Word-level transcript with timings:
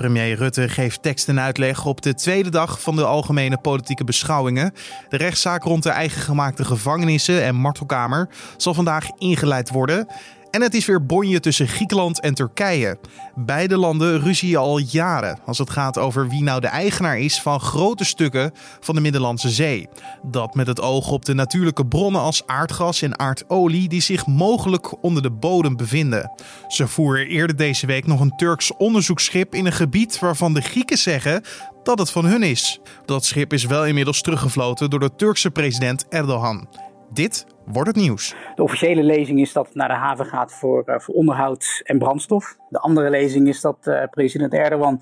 Premier 0.00 0.36
Rutte 0.36 0.68
geeft 0.68 1.02
tekst 1.02 1.28
en 1.28 1.40
uitleg 1.40 1.86
op 1.86 2.02
de 2.02 2.14
tweede 2.14 2.50
dag 2.50 2.80
van 2.80 2.96
de 2.96 3.04
algemene 3.04 3.58
politieke 3.58 4.04
beschouwingen. 4.04 4.74
De 5.08 5.16
rechtszaak 5.16 5.62
rond 5.62 5.82
de 5.82 5.90
eigen 5.90 6.20
gemaakte 6.20 6.64
gevangenissen 6.64 7.42
en 7.42 7.54
martelkamer 7.54 8.28
zal 8.56 8.74
vandaag 8.74 9.06
ingeleid 9.18 9.70
worden. 9.70 10.06
En 10.50 10.62
het 10.62 10.74
is 10.74 10.86
weer 10.86 11.06
bonje 11.06 11.40
tussen 11.40 11.68
Griekenland 11.68 12.20
en 12.20 12.34
Turkije. 12.34 12.98
Beide 13.34 13.76
landen 13.76 14.20
ruzien 14.20 14.56
al 14.56 14.78
jaren 14.78 15.38
als 15.46 15.58
het 15.58 15.70
gaat 15.70 15.98
over 15.98 16.28
wie 16.28 16.42
nou 16.42 16.60
de 16.60 16.66
eigenaar 16.66 17.18
is 17.18 17.40
van 17.40 17.60
grote 17.60 18.04
stukken 18.04 18.52
van 18.80 18.94
de 18.94 19.00
Middellandse 19.00 19.48
Zee. 19.48 19.88
Dat 20.22 20.54
met 20.54 20.66
het 20.66 20.80
oog 20.80 21.10
op 21.10 21.24
de 21.24 21.34
natuurlijke 21.34 21.86
bronnen 21.86 22.20
als 22.20 22.46
aardgas 22.46 23.02
en 23.02 23.18
aardolie 23.18 23.88
die 23.88 24.00
zich 24.00 24.26
mogelijk 24.26 25.02
onder 25.04 25.22
de 25.22 25.30
bodem 25.30 25.76
bevinden. 25.76 26.30
Ze 26.68 26.86
voeren 26.86 27.26
eerder 27.26 27.56
deze 27.56 27.86
week 27.86 28.06
nog 28.06 28.20
een 28.20 28.36
Turks 28.36 28.76
onderzoeksschip 28.76 29.54
in 29.54 29.66
een 29.66 29.72
gebied 29.72 30.18
waarvan 30.18 30.54
de 30.54 30.60
Grieken 30.60 30.98
zeggen 30.98 31.42
dat 31.82 31.98
het 31.98 32.10
van 32.10 32.24
hun 32.24 32.42
is. 32.42 32.80
Dat 33.04 33.24
schip 33.24 33.52
is 33.52 33.64
wel 33.64 33.86
inmiddels 33.86 34.22
teruggefloten 34.22 34.90
door 34.90 35.00
de 35.00 35.14
Turkse 35.16 35.50
president 35.50 36.08
Erdogan. 36.08 36.68
Dit 37.12 37.46
wordt 37.72 37.88
het 37.88 37.96
nieuws. 37.96 38.34
De 38.54 38.62
officiële 38.62 39.02
lezing 39.02 39.40
is 39.40 39.52
dat 39.52 39.66
het 39.66 39.74
naar 39.74 39.88
de 39.88 39.94
haven 39.94 40.26
gaat 40.26 40.52
voor, 40.52 40.82
uh, 40.86 40.98
voor 40.98 41.14
onderhoud 41.14 41.80
en 41.84 41.98
brandstof. 41.98 42.56
De 42.68 42.78
andere 42.78 43.10
lezing 43.10 43.48
is 43.48 43.60
dat 43.60 43.76
uh, 43.84 44.02
president 44.10 44.52
Erdogan 44.52 45.00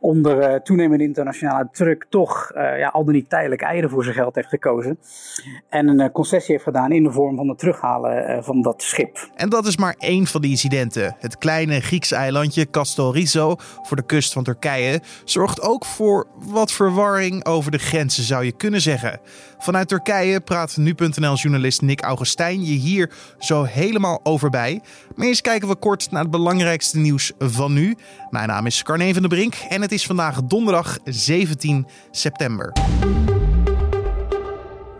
onder 0.00 0.50
uh, 0.50 0.54
toenemende 0.54 1.04
internationale 1.04 1.68
druk 1.72 2.06
toch 2.08 2.52
uh, 2.54 2.78
ja, 2.78 2.88
al 2.88 3.04
dan 3.04 3.14
niet 3.14 3.30
tijdelijk 3.30 3.60
eieren 3.60 3.90
voor 3.90 4.02
zijn 4.02 4.14
geld 4.14 4.34
heeft 4.34 4.48
gekozen. 4.48 4.98
En 5.68 5.88
een 5.88 6.00
uh, 6.00 6.06
concessie 6.12 6.52
heeft 6.52 6.64
gedaan 6.64 6.92
in 6.92 7.02
de 7.02 7.12
vorm 7.12 7.36
van 7.36 7.48
het 7.48 7.58
terughalen 7.58 8.44
van 8.44 8.62
dat 8.62 8.82
schip. 8.82 9.28
En 9.34 9.48
dat 9.48 9.66
is 9.66 9.76
maar 9.76 9.94
één 9.98 10.26
van 10.26 10.40
de 10.40 10.48
incidenten. 10.48 11.16
Het 11.18 11.38
kleine 11.38 11.80
Griekse 11.80 12.14
eilandje 12.14 12.70
Castorizo 12.70 13.56
voor 13.82 13.96
de 13.96 14.06
kust 14.06 14.32
van 14.32 14.44
Turkije 14.44 15.00
zorgt 15.24 15.62
ook 15.62 15.84
voor 15.84 16.26
wat 16.34 16.72
verwarring 16.72 17.44
over 17.44 17.70
de 17.70 17.78
grenzen 17.78 18.24
zou 18.24 18.44
je 18.44 18.52
kunnen 18.52 18.80
zeggen. 18.80 19.20
Vanuit 19.58 19.88
Turkije 19.88 20.40
praat 20.40 20.76
nu.nl-journalist 20.76 21.82
Nick 21.82 22.00
Augustijn 22.00 22.64
je 22.64 22.72
hier 22.72 23.10
zo 23.38 23.62
helemaal 23.62 24.20
over 24.22 24.50
bij. 24.50 24.80
Maar 25.16 25.26
eerst 25.26 25.40
kijken 25.40 25.68
we 25.68 25.76
kort 25.76 26.10
naar 26.10 26.22
het 26.22 26.30
belangrijkste 26.30 26.98
nieuws 26.98 27.32
van 27.38 27.72
nu. 27.72 27.96
Mijn 28.30 28.48
naam 28.48 28.66
is 28.66 28.82
Carne 28.82 29.12
van 29.12 29.22
der 29.22 29.30
Brink 29.30 29.54
en 29.68 29.82
het 29.82 29.87
is 29.92 30.06
vandaag 30.06 30.42
donderdag 30.42 30.98
17 31.04 31.86
september. 32.10 32.72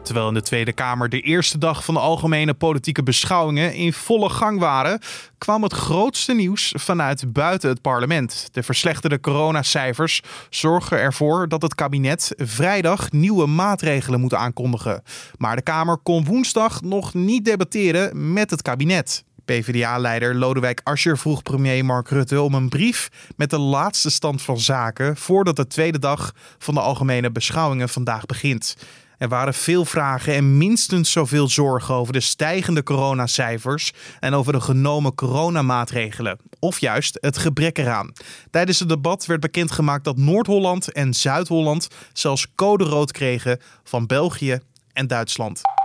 Terwijl 0.09 0.29
in 0.29 0.35
de 0.35 0.43
Tweede 0.43 0.73
Kamer 0.73 1.09
de 1.09 1.21
eerste 1.21 1.59
dag 1.59 1.85
van 1.85 1.95
de 1.95 2.01
algemene 2.01 2.55
politieke 2.55 3.03
beschouwingen 3.03 3.75
in 3.75 3.93
volle 3.93 4.29
gang 4.29 4.59
waren, 4.59 5.01
kwam 5.39 5.63
het 5.63 5.73
grootste 5.73 6.35
nieuws 6.35 6.73
vanuit 6.77 7.33
buiten 7.33 7.69
het 7.69 7.81
parlement. 7.81 8.49
De 8.53 8.63
verslechterde 8.63 9.21
coronacijfers 9.21 10.23
zorgen 10.51 10.99
ervoor 10.99 11.49
dat 11.49 11.63
het 11.63 11.75
kabinet 11.75 12.33
vrijdag 12.37 13.11
nieuwe 13.11 13.47
maatregelen 13.47 14.21
moet 14.21 14.35
aankondigen. 14.35 15.03
Maar 15.39 15.57
de 15.57 15.63
Kamer 15.63 15.99
kon 15.99 16.25
woensdag 16.25 16.83
nog 16.83 17.15
niet 17.15 17.45
debatteren 17.45 18.33
met 18.33 18.51
het 18.51 18.63
kabinet. 18.63 19.25
PvdA-leider 19.49 20.35
Lodewijk 20.35 20.81
Asscher 20.85 21.19
vroeg 21.19 21.43
premier 21.43 21.85
Mark 21.85 22.09
Rutte 22.09 22.41
om 22.41 22.55
een 22.55 22.69
brief 22.69 23.09
met 23.37 23.51
de 23.51 23.59
laatste 23.59 24.11
stand 24.11 24.43
van 24.43 24.59
zaken 24.59 25.17
voordat 25.17 25.57
de 25.57 25.67
tweede 25.67 25.99
dag 25.99 26.33
van 26.59 26.75
de 26.75 26.81
algemene 26.81 27.31
beschouwingen 27.31 27.89
vandaag 27.89 28.27
begint. 28.27 28.77
Er 29.19 29.29
waren 29.29 29.55
veel 29.55 29.85
vragen 29.85 30.35
en 30.35 30.57
minstens 30.57 31.13
zoveel 31.13 31.49
zorgen 31.49 31.95
over 31.95 32.13
de 32.13 32.21
stijgende 32.21 32.83
coronacijfers 32.83 33.93
en 34.21 34.35
over 34.35 34.53
de 34.53 34.61
genomen 34.61 35.15
coronamaatregelen. 35.15 36.39
Of 36.59 36.79
juist 36.79 37.19
het 37.21 37.39
gebrek 37.39 37.79
eraan. 37.79 38.13
Tijdens 38.51 38.79
het 38.79 38.89
debat 38.89 39.27
werd 39.27 39.41
bekendgemaakt 39.41 40.05
dat 40.05 40.17
Noord-Holland 40.17 40.93
en 40.93 41.15
Zuid-Holland 41.15 41.89
zelfs 42.13 42.47
code 42.55 42.85
rood 42.85 43.13
kregen 43.13 43.61
van 43.85 44.07
België 44.07 44.59
en 44.93 45.07
Duitsland. 45.07 45.78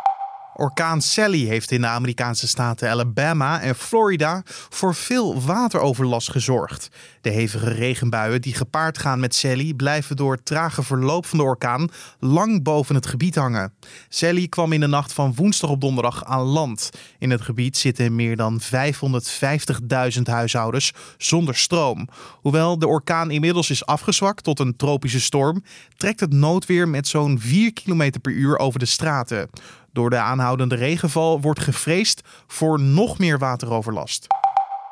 Orkaan 0.56 1.02
Sally 1.02 1.46
heeft 1.46 1.72
in 1.72 1.82
de 1.82 1.88
Amerikaanse 1.88 2.48
staten 2.48 2.90
Alabama 2.90 3.62
en 3.62 3.76
Florida 3.76 4.42
voor 4.70 4.96
veel 4.96 5.42
wateroverlast 5.42 6.32
gezorgd. 6.32 6.90
De 7.22 7.30
hevige 7.30 7.70
regenbuien 7.70 8.42
die 8.42 8.54
gepaard 8.54 8.98
gaan 8.98 9.20
met 9.20 9.36
Sally 9.36 9.74
blijven 9.74 10.16
door 10.16 10.32
het 10.32 10.46
trage 10.46 10.84
verloop 10.84 11.26
van 11.26 11.38
de 11.38 11.44
orkaan 11.44 11.90
lang 12.20 12.64
boven 12.64 12.96
het 12.96 13.06
gebied 13.06 13.36
hangen. 13.36 13.74
Sally 14.10 14.48
kwam 14.48 14.72
in 14.72 14.80
de 14.80 14.88
nacht 14.88 15.14
van 15.14 15.36
woensdag 15.36 15.70
op 15.70 15.82
donderdag 15.82 16.26
aan 16.26 16.42
land. 16.42 16.90
In 17.20 17.30
het 17.30 17.42
gebied 17.42 17.78
zitten 17.78 18.16
meer 18.16 18.36
dan 18.36 18.62
550.000 18.62 20.22
huishoudens 20.24 20.92
zonder 21.18 21.56
stroom. 21.56 22.08
Hoewel 22.42 22.80
de 22.80 22.88
orkaan 22.88 23.32
inmiddels 23.32 23.70
is 23.70 23.86
afgezwakt 23.86 24.44
tot 24.44 24.60
een 24.60 24.76
tropische 24.76 25.22
storm, 25.22 25.64
trekt 25.98 26.20
het 26.20 26.34
noodweer 26.34 26.88
met 26.88 27.08
zo'n 27.08 27.40
4 27.40 27.74
km 27.74 28.12
per 28.22 28.32
uur 28.32 28.58
over 28.58 28.80
de 28.80 28.86
straten. 28.86 29.50
Door 29.94 30.10
de 30.10 30.18
aanhoudende 30.18 30.76
regenval 30.76 31.42
wordt 31.42 31.60
gevreesd 31.60 32.22
voor 32.48 32.80
nog 32.80 33.18
meer 33.18 33.40
wateroverlast. 33.40 34.28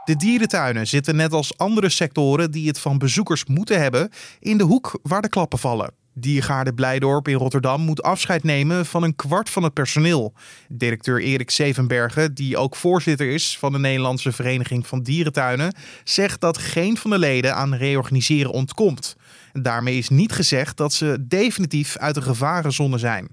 De 0.06 0.16
dierentuinen 0.16 0.88
zitten 0.88 1.16
net 1.16 1.34
als 1.34 1.58
andere 1.58 1.90
sectoren 1.90 2.52
die 2.52 2.68
het 2.68 2.80
van 2.80 2.98
bezoekers 2.98 3.46
moeten 3.46 3.82
hebben 3.82 4.10
in 4.40 4.58
de 4.58 4.64
hoek 4.64 5.00
waar 5.04 5.22
de 5.22 5.30
klappen 5.30 5.60
vallen. 5.60 5.94
Diergaarde 6.14 6.74
Blijdorp 6.74 7.28
in 7.28 7.36
Rotterdam 7.36 7.82
moet 7.82 8.02
afscheid 8.02 8.44
nemen 8.44 8.86
van 8.86 9.04
een 9.04 9.16
kwart 9.16 9.50
van 9.50 9.64
het 9.64 9.74
personeel. 9.74 10.34
Directeur 10.70 11.22
Erik 11.22 11.52
Zevenbergen, 11.52 12.34
die 12.34 12.58
ook 12.58 12.76
voorzitter 12.76 13.30
is 13.30 13.58
van 13.58 13.72
de 13.72 13.80
Nederlandse 13.80 14.32
Vereniging 14.32 14.88
van 14.88 15.02
Dierentuinen, 15.04 15.76
zegt 16.04 16.42
dat 16.42 16.58
geen 16.58 16.98
van 16.98 17.10
de 17.10 17.20
leden 17.20 17.56
aan 17.56 17.74
reorganiseren 17.74 18.52
ontkomt. 18.52 19.16
Daarmee 19.54 19.98
is 19.98 20.10
niet 20.10 20.32
gezegd 20.32 20.78
dat 20.78 20.94
ze 20.94 21.26
definitief 21.28 21.98
uit 21.98 22.16
de 22.16 22.22
gevarenzone 22.22 22.98
zijn. 22.98 23.28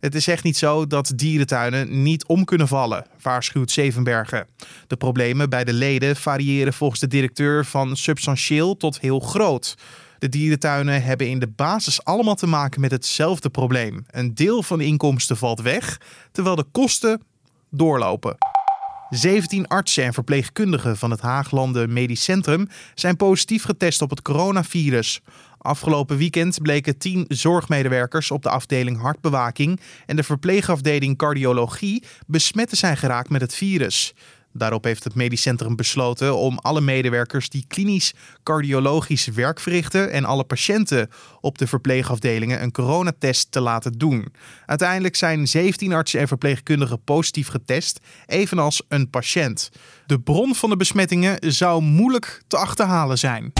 Het 0.00 0.14
is 0.14 0.26
echt 0.26 0.44
niet 0.44 0.56
zo 0.56 0.86
dat 0.86 1.12
dierentuinen 1.16 2.02
niet 2.02 2.26
om 2.26 2.44
kunnen 2.44 2.68
vallen, 2.68 3.06
waarschuwt 3.22 3.70
Zevenbergen. 3.70 4.46
De 4.86 4.96
problemen 4.96 5.50
bij 5.50 5.64
de 5.64 5.72
leden 5.72 6.16
variëren 6.16 6.72
volgens 6.72 7.00
de 7.00 7.08
directeur 7.08 7.64
van 7.64 7.96
substantieel 7.96 8.76
tot 8.76 9.00
heel 9.00 9.20
groot. 9.20 9.74
De 10.18 10.28
dierentuinen 10.28 11.02
hebben 11.02 11.28
in 11.28 11.38
de 11.38 11.48
basis 11.48 12.04
allemaal 12.04 12.34
te 12.34 12.46
maken 12.46 12.80
met 12.80 12.90
hetzelfde 12.90 13.50
probleem. 13.50 14.04
Een 14.10 14.34
deel 14.34 14.62
van 14.62 14.78
de 14.78 14.84
inkomsten 14.84 15.36
valt 15.36 15.60
weg, 15.60 16.00
terwijl 16.32 16.56
de 16.56 16.66
kosten 16.72 17.22
doorlopen. 17.70 18.36
17 19.10 19.68
artsen 19.68 20.04
en 20.04 20.12
verpleegkundigen 20.12 20.96
van 20.96 21.10
het 21.10 21.20
Haaglanden 21.20 21.92
Medisch 21.92 22.22
Centrum 22.22 22.68
zijn 22.94 23.16
positief 23.16 23.64
getest 23.64 24.02
op 24.02 24.10
het 24.10 24.22
coronavirus. 24.22 25.20
Afgelopen 25.64 26.16
weekend 26.16 26.62
bleken 26.62 26.98
10 26.98 27.24
zorgmedewerkers 27.28 28.30
op 28.30 28.42
de 28.42 28.48
afdeling 28.48 29.00
hartbewaking 29.00 29.80
en 30.06 30.16
de 30.16 30.22
verpleegafdeling 30.22 31.16
cardiologie 31.16 32.04
besmet 32.26 32.68
te 32.68 32.76
zijn 32.76 32.96
geraakt 32.96 33.30
met 33.30 33.40
het 33.40 33.54
virus. 33.54 34.14
Daarop 34.52 34.84
heeft 34.84 35.04
het 35.04 35.14
medisch 35.14 35.42
centrum 35.42 35.76
besloten 35.76 36.36
om 36.36 36.58
alle 36.58 36.80
medewerkers 36.80 37.48
die 37.48 37.64
klinisch 37.68 38.14
cardiologisch 38.42 39.26
werk 39.26 39.60
verrichten 39.60 40.10
en 40.10 40.24
alle 40.24 40.44
patiënten 40.44 41.10
op 41.40 41.58
de 41.58 41.66
verpleegafdelingen 41.66 42.62
een 42.62 42.72
coronatest 42.72 43.52
te 43.52 43.60
laten 43.60 43.92
doen. 43.92 44.32
Uiteindelijk 44.66 45.16
zijn 45.16 45.48
17 45.48 45.92
artsen 45.92 46.20
en 46.20 46.28
verpleegkundigen 46.28 47.02
positief 47.04 47.48
getest, 47.48 48.00
evenals 48.26 48.82
een 48.88 49.10
patiënt. 49.10 49.70
De 50.06 50.20
bron 50.20 50.54
van 50.54 50.70
de 50.70 50.76
besmettingen 50.76 51.52
zou 51.52 51.82
moeilijk 51.82 52.42
te 52.46 52.56
achterhalen 52.56 53.18
zijn. 53.18 53.52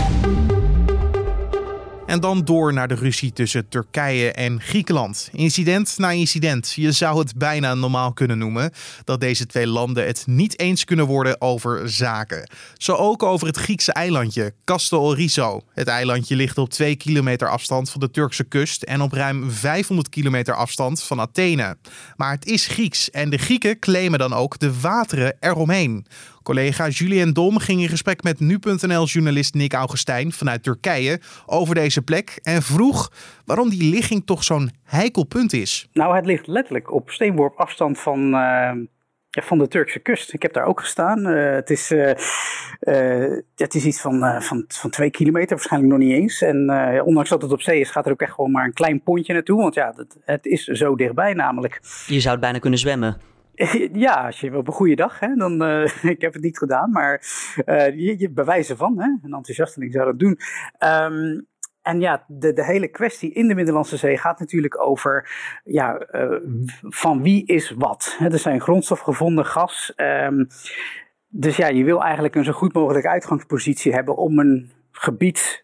En 2.15 2.21
dan 2.21 2.45
door 2.45 2.73
naar 2.73 2.87
de 2.87 2.95
ruzie 2.95 3.33
tussen 3.33 3.69
Turkije 3.69 4.31
en 4.31 4.61
Griekenland. 4.61 5.29
Incident 5.31 5.97
na 5.97 6.11
incident. 6.11 6.71
Je 6.71 6.91
zou 6.91 7.19
het 7.19 7.37
bijna 7.37 7.73
normaal 7.73 8.13
kunnen 8.13 8.37
noemen 8.37 8.71
dat 9.03 9.19
deze 9.19 9.45
twee 9.45 9.67
landen 9.67 10.05
het 10.05 10.23
niet 10.27 10.59
eens 10.59 10.83
kunnen 10.83 11.05
worden 11.05 11.41
over 11.41 11.89
zaken. 11.89 12.49
Zo 12.77 12.93
ook 12.93 13.23
over 13.23 13.47
het 13.47 13.57
Griekse 13.57 13.93
eilandje 13.93 14.53
Castel 14.63 15.17
Het 15.73 15.87
eilandje 15.87 16.35
ligt 16.35 16.57
op 16.57 16.69
2 16.69 16.95
kilometer 16.95 17.49
afstand 17.49 17.89
van 17.89 17.99
de 17.99 18.11
Turkse 18.11 18.43
kust 18.43 18.83
en 18.83 19.01
op 19.01 19.11
ruim 19.11 19.51
500 19.51 20.09
kilometer 20.09 20.55
afstand 20.55 21.03
van 21.03 21.19
Athene. 21.19 21.77
Maar 22.15 22.31
het 22.31 22.45
is 22.45 22.67
Grieks 22.67 23.09
en 23.09 23.29
de 23.29 23.37
Grieken 23.37 23.79
claimen 23.79 24.19
dan 24.19 24.33
ook 24.33 24.59
de 24.59 24.79
wateren 24.79 25.35
eromheen. 25.39 26.05
Collega 26.45 26.87
Julien 26.87 27.33
Dom 27.33 27.59
ging 27.59 27.81
in 27.81 27.89
gesprek 27.89 28.23
met 28.23 28.39
nu.nl-journalist 28.39 29.53
Nick 29.53 29.73
Augustijn 29.73 30.31
vanuit 30.31 30.63
Turkije 30.63 31.19
over 31.45 31.75
deze 31.75 32.01
plek 32.01 32.39
en 32.43 32.61
vroeg 32.61 33.11
waarom 33.45 33.69
die 33.69 33.93
ligging 33.93 34.25
toch 34.25 34.43
zo'n 34.43 34.71
heikel 34.83 35.23
punt 35.23 35.53
is. 35.53 35.89
Nou, 35.93 36.15
het 36.15 36.25
ligt 36.25 36.47
letterlijk 36.47 36.91
op 36.93 37.09
steenworp 37.09 37.55
afstand 37.55 37.99
van, 37.99 38.33
uh, 38.33 38.71
van 39.29 39.57
de 39.57 39.67
Turkse 39.67 39.99
kust. 39.99 40.33
Ik 40.33 40.41
heb 40.41 40.53
daar 40.53 40.65
ook 40.65 40.79
gestaan. 40.79 41.27
Uh, 41.27 41.51
het, 41.51 41.69
is, 41.69 41.91
uh, 41.91 42.11
het 43.55 43.75
is 43.75 43.85
iets 43.85 44.01
van, 44.01 44.41
van, 44.41 44.65
van 44.67 44.89
twee 44.89 45.11
kilometer, 45.11 45.55
waarschijnlijk 45.55 45.91
nog 45.91 46.01
niet 46.01 46.13
eens. 46.13 46.41
En 46.41 46.71
ondanks 47.05 47.29
dat 47.29 47.41
het 47.41 47.51
op 47.51 47.61
zee 47.61 47.79
is, 47.79 47.91
gaat 47.91 48.05
er 48.05 48.11
ook 48.11 48.21
echt 48.21 48.33
gewoon 48.33 48.51
maar 48.51 48.65
een 48.65 48.73
klein 48.73 49.03
pontje 49.03 49.33
naartoe. 49.33 49.61
Want 49.61 49.73
ja, 49.73 49.93
het, 49.95 50.17
het 50.25 50.45
is 50.45 50.63
zo 50.63 50.95
dichtbij 50.95 51.33
namelijk. 51.33 51.79
Je 52.07 52.19
zou 52.19 52.31
het 52.31 52.43
bijna 52.43 52.59
kunnen 52.59 52.79
zwemmen. 52.79 53.34
Ja, 54.05 54.25
als 54.25 54.39
je 54.39 54.57
op 54.57 54.67
een 54.67 54.73
goede 54.73 54.95
dag, 54.95 55.19
hè, 55.19 55.35
dan, 55.35 55.63
uh, 55.63 56.03
ik 56.13 56.21
heb 56.21 56.33
het 56.33 56.41
niet 56.41 56.57
gedaan, 56.57 56.91
maar 56.91 57.21
uh, 57.65 57.87
je, 57.87 58.19
je 58.19 58.31
bewijzen 58.31 58.77
van, 58.77 58.99
hè, 58.99 59.05
een 59.05 59.33
enthousiasteling 59.33 59.93
zou 59.93 60.05
dat 60.05 60.19
doen. 60.19 60.39
Um, 60.83 61.47
en 61.81 61.99
ja, 61.99 62.25
de, 62.27 62.53
de 62.53 62.65
hele 62.65 62.87
kwestie 62.87 63.33
in 63.33 63.47
de 63.47 63.55
Middellandse 63.55 63.97
Zee 63.97 64.17
gaat 64.17 64.39
natuurlijk 64.39 64.81
over 64.81 65.29
ja, 65.63 66.07
uh, 66.11 66.37
van 66.81 67.21
wie 67.21 67.45
is 67.45 67.71
wat. 67.71 68.17
Er 68.19 68.39
zijn 68.39 68.61
grondstof 68.61 68.99
gevonden, 68.99 69.45
gas. 69.45 69.93
Um, 69.97 70.47
dus 71.27 71.57
ja, 71.57 71.67
je 71.67 71.83
wil 71.83 72.03
eigenlijk 72.03 72.35
een 72.35 72.43
zo 72.43 72.51
goed 72.51 72.73
mogelijke 72.73 73.09
uitgangspositie 73.09 73.93
hebben 73.93 74.15
om 74.15 74.39
een 74.39 74.71
gebied 74.91 75.63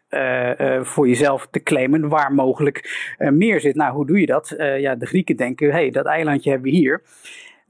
voor 0.81 1.07
jezelf 1.07 1.47
te 1.51 1.63
claimen 1.63 2.09
waar 2.09 2.33
mogelijk 2.33 3.13
meer 3.17 3.59
zit. 3.59 3.75
Nou, 3.75 3.93
hoe 3.93 4.05
doe 4.05 4.19
je 4.19 4.25
dat? 4.25 4.53
ja, 4.57 4.95
de 4.95 5.05
Grieken 5.05 5.35
denken, 5.35 5.71
hey, 5.71 5.89
dat 5.89 6.05
eilandje 6.05 6.49
hebben 6.49 6.71
we 6.71 6.77
hier. 6.77 7.01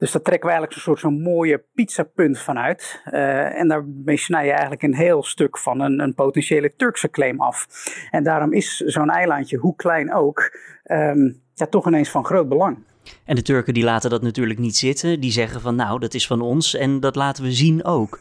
Dus 0.02 0.12
daar 0.12 0.22
trekken 0.22 0.48
we 0.48 0.54
eigenlijk 0.54 0.72
zo'n 0.72 0.94
soort 0.94 1.00
zo'n 1.00 1.22
mooie 1.22 1.64
pizzapunt 1.74 2.38
vanuit. 2.38 3.02
Uh, 3.06 3.58
en 3.58 3.68
daarmee 3.68 4.16
snij 4.16 4.44
je 4.44 4.50
eigenlijk 4.50 4.82
een 4.82 4.94
heel 4.94 5.22
stuk 5.22 5.58
van 5.58 5.80
een, 5.80 6.00
een 6.00 6.14
potentiële 6.14 6.74
Turkse 6.76 7.10
claim 7.10 7.40
af. 7.40 7.66
En 8.10 8.24
daarom 8.24 8.52
is 8.52 8.76
zo'n 8.76 9.10
eilandje, 9.10 9.56
hoe 9.56 9.76
klein 9.76 10.14
ook, 10.14 10.56
um, 10.84 11.42
ja, 11.54 11.66
toch 11.66 11.86
ineens 11.86 12.10
van 12.10 12.24
groot 12.24 12.48
belang. 12.48 12.78
En 13.24 13.34
de 13.34 13.42
Turken 13.42 13.74
die 13.74 13.84
laten 13.84 14.10
dat 14.10 14.22
natuurlijk 14.22 14.58
niet 14.58 14.76
zitten. 14.76 15.20
Die 15.20 15.32
zeggen 15.32 15.60
van 15.60 15.74
nou, 15.74 15.98
dat 15.98 16.14
is 16.14 16.26
van 16.26 16.40
ons 16.40 16.74
en 16.74 17.00
dat 17.00 17.16
laten 17.16 17.44
we 17.44 17.52
zien 17.52 17.84
ook. 17.84 18.18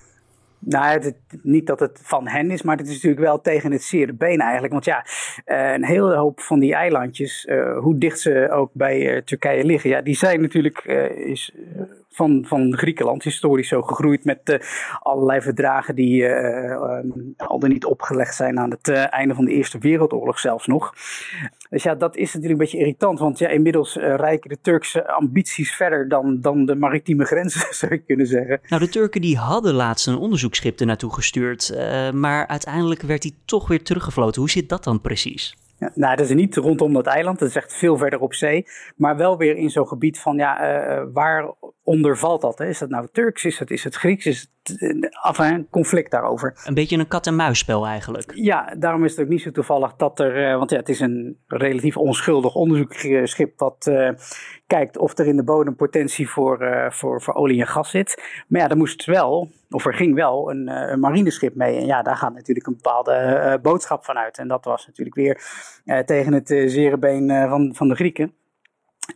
Nou, 0.63 0.99
het, 0.99 1.15
niet 1.41 1.67
dat 1.67 1.79
het 1.79 1.99
van 2.03 2.27
hen 2.27 2.51
is, 2.51 2.61
maar 2.61 2.77
het 2.77 2.87
is 2.87 2.93
natuurlijk 2.93 3.21
wel 3.21 3.41
tegen 3.41 3.71
het 3.71 3.83
zere 3.83 4.13
been 4.13 4.39
eigenlijk. 4.39 4.73
Want 4.73 4.85
ja, 4.85 5.05
uh, 5.45 5.73
een 5.73 5.85
hele 5.85 6.15
hoop 6.15 6.39
van 6.39 6.59
die 6.59 6.73
eilandjes, 6.73 7.45
uh, 7.45 7.77
hoe 7.77 7.97
dicht 7.97 8.19
ze 8.19 8.49
ook 8.51 8.69
bij 8.73 9.15
uh, 9.15 9.21
Turkije 9.21 9.63
liggen, 9.63 9.89
ja, 9.89 10.01
die 10.01 10.15
zijn 10.15 10.41
natuurlijk 10.41 10.83
is, 11.15 11.53
van, 12.11 12.45
van 12.47 12.77
Griekenland 12.77 13.23
historisch 13.23 13.67
zo 13.67 13.81
gegroeid 13.81 14.25
met 14.25 14.59
allerlei 14.99 15.41
verdragen 15.41 15.95
die 15.95 16.29
al 17.37 17.59
dan 17.59 17.69
niet 17.69 17.85
opgelegd 17.85 18.35
zijn 18.35 18.59
aan 18.59 18.69
het 18.69 18.89
einde 18.89 19.33
van 19.35 19.45
de 19.45 19.51
Eerste 19.51 19.77
Wereldoorlog 19.77 20.39
zelfs 20.39 20.67
nog. 20.67 20.93
Dus 21.69 21.83
ja, 21.83 21.95
dat 21.95 22.15
is 22.15 22.33
natuurlijk 22.33 22.51
een 22.51 22.65
beetje 22.65 22.77
irritant, 22.77 23.19
want 23.19 23.37
ja, 23.39 23.47
inmiddels 23.47 23.95
reiken 23.95 24.49
de 24.49 24.57
Turkse 24.61 25.07
ambities 25.07 25.75
verder 25.75 26.07
dan, 26.07 26.41
dan 26.41 26.65
de 26.65 26.75
maritieme 26.75 27.25
grenzen, 27.25 27.73
zou 27.75 27.93
je 27.93 27.99
kunnen 27.99 28.27
zeggen. 28.27 28.59
Nou, 28.67 28.81
de 28.81 28.89
Turken 28.89 29.21
die 29.21 29.37
hadden 29.37 29.73
laatst 29.73 30.07
een 30.07 30.17
onderzoek 30.17 30.41
onderzoeksschip 30.41 30.79
er 30.79 30.85
naartoe 30.85 31.13
gestuurd. 31.13 31.73
Maar 32.13 32.47
uiteindelijk 32.47 33.01
werd 33.01 33.23
hij 33.23 33.31
toch 33.45 33.67
weer 33.67 33.83
teruggefloten. 33.83 34.41
Hoe 34.41 34.49
zit 34.49 34.69
dat 34.69 34.83
dan 34.83 35.01
precies? 35.01 35.55
Ja, 35.81 35.91
nou, 35.95 36.15
dat 36.15 36.25
is 36.25 36.35
niet 36.35 36.55
rondom 36.55 36.93
dat 36.93 37.05
eiland, 37.05 37.39
dat 37.39 37.49
is 37.49 37.55
echt 37.55 37.73
veel 37.73 37.97
verder 37.97 38.19
op 38.19 38.33
zee. 38.33 38.65
Maar 38.95 39.17
wel 39.17 39.37
weer 39.37 39.55
in 39.55 39.69
zo'n 39.69 39.87
gebied 39.87 40.19
van, 40.19 40.37
ja, 40.37 40.61
uh, 40.61 41.03
waar 41.13 41.53
onder 41.83 42.17
valt 42.17 42.41
dat? 42.41 42.57
Hè? 42.57 42.67
Is 42.67 42.79
dat 42.79 42.89
nou 42.89 43.07
Turks, 43.11 43.45
is 43.45 43.59
het, 43.59 43.71
is 43.71 43.83
het 43.83 43.95
Grieks, 43.95 44.25
is 44.25 44.51
het 44.63 44.81
een 45.37 45.67
conflict 45.69 46.11
daarover? 46.11 46.61
Een 46.65 46.73
beetje 46.73 46.97
een 46.97 47.07
kat-en-muisspel 47.07 47.85
eigenlijk. 47.85 48.31
Ja, 48.35 48.75
daarom 48.77 49.05
is 49.05 49.11
het 49.11 49.19
ook 49.19 49.31
niet 49.31 49.41
zo 49.41 49.51
toevallig 49.51 49.95
dat 49.95 50.19
er, 50.19 50.49
uh, 50.49 50.57
want 50.57 50.69
ja, 50.69 50.77
het 50.77 50.89
is 50.89 50.99
een 50.99 51.37
relatief 51.47 51.97
onschuldig 51.97 52.55
onderzoeksschip 52.55 53.57
dat 53.57 53.87
uh, 53.89 54.09
kijkt 54.77 54.97
of 54.97 55.17
er 55.17 55.27
in 55.27 55.35
de 55.35 55.43
bodem 55.43 55.75
potentie 55.75 56.29
voor, 56.29 56.87
voor, 56.89 57.21
voor 57.21 57.33
olie 57.33 57.61
en 57.61 57.67
gas 57.67 57.89
zit. 57.89 58.23
Maar 58.47 58.61
ja, 58.61 58.69
er 58.69 58.77
moest 58.77 59.05
wel, 59.05 59.49
of 59.69 59.85
er 59.85 59.93
ging 59.93 60.15
wel 60.15 60.51
een, 60.51 60.67
een 60.67 60.99
marineschip 60.99 61.55
mee. 61.55 61.77
En 61.77 61.85
ja, 61.85 62.01
daar 62.01 62.15
gaat 62.15 62.33
natuurlijk 62.33 62.67
een 62.67 62.75
bepaalde 62.75 63.59
boodschap 63.61 64.05
van 64.05 64.17
uit. 64.17 64.37
En 64.37 64.47
dat 64.47 64.65
was 64.65 64.87
natuurlijk 64.87 65.15
weer 65.15 65.41
tegen 66.05 66.33
het 66.33 66.47
zere 66.47 66.97
been 66.97 67.47
van, 67.49 67.75
van 67.75 67.87
de 67.87 67.95
Grieken. 67.95 68.33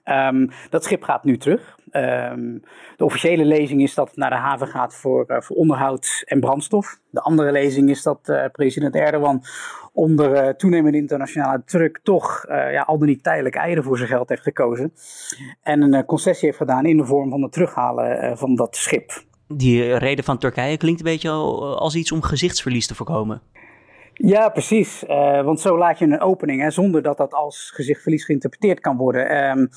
Um, 0.04 0.50
dat 0.70 0.84
schip 0.84 1.04
gaat 1.04 1.24
nu 1.24 1.38
terug. 1.38 1.78
Um, 1.92 2.64
de 2.98 3.06
officiële 3.06 3.46
lezing 3.46 3.82
is 3.82 3.94
dat 3.94 4.08
het 4.08 4.18
naar 4.18 4.30
de 4.30 4.36
haven 4.36 4.68
gaat 4.68 4.96
voor, 4.96 5.26
uh, 5.28 5.42
voor 5.42 5.56
onderhoud 5.56 6.24
en 6.26 6.40
brandstof. 6.40 7.00
De 7.10 7.22
andere 7.22 7.52
lezing 7.52 7.90
is 7.90 8.04
dat 8.04 8.20
uh, 8.26 8.46
president 8.52 8.96
Erdogan 8.96 9.44
onder 9.94 10.44
uh, 10.44 10.50
toenemende 10.50 10.98
internationale 10.98 11.62
druk 11.66 12.00
toch 12.04 12.46
ja, 12.48 12.82
al 12.82 12.98
dan 12.98 13.08
niet 13.08 13.24
tijdelijk 13.24 13.56
eieren 13.56 13.84
voor 13.84 13.98
zijn 13.98 14.10
geld 14.10 14.30
heeft 14.30 14.44
gekozen. 14.44 14.94
En 15.62 15.82
een 15.82 16.06
concessie 16.06 16.46
heeft 16.46 16.58
gedaan 16.60 16.86
in 16.86 16.98
de 16.98 17.06
vorm 17.06 17.30
van 17.30 17.42
het 17.42 17.52
terughalen 17.52 18.38
van 18.38 18.56
dat 18.56 18.76
schip. 18.76 19.24
Die 19.48 19.98
reden 19.98 20.24
van 20.24 20.38
Turkije 20.38 20.78
klinkt 20.78 21.00
een 21.00 21.06
beetje 21.06 21.30
als 21.30 21.96
iets 21.96 22.12
om 22.12 22.22
gezichtsverlies 22.22 22.88
te 22.88 22.96
voorkomen. 22.96 23.42
Ja, 24.18 24.50
precies. 24.50 25.04
Uh, 25.04 25.44
want 25.44 25.60
zo 25.60 25.78
laat 25.78 26.00
je 26.00 26.06
een 26.06 26.22
opening, 26.22 26.74
zonder 26.74 27.02
dat 27.02 27.18
dat 27.18 27.34
als 27.34 27.72
gezichtverlies 27.74 28.26
geïnterpreteerd 28.26 28.80
kan 28.80 28.98
worden. 28.98 29.50
Um, 29.50 29.70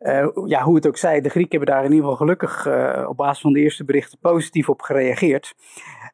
uh, 0.00 0.28
ja, 0.46 0.62
hoe 0.62 0.74
het 0.74 0.86
ook 0.86 0.96
zij, 0.96 1.20
de 1.20 1.28
Grieken 1.28 1.56
hebben 1.58 1.74
daar 1.74 1.84
in 1.84 1.90
ieder 1.92 2.02
geval 2.02 2.16
gelukkig 2.16 2.66
uh, 2.66 3.06
op 3.08 3.16
basis 3.16 3.40
van 3.42 3.52
de 3.52 3.60
eerste 3.60 3.84
berichten 3.84 4.18
positief 4.18 4.68
op 4.68 4.80
gereageerd. 4.80 5.54